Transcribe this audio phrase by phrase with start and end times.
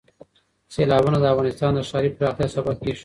[0.73, 2.99] سیلابونه د افغانستان د ښاري پراختیا سبب کېږي.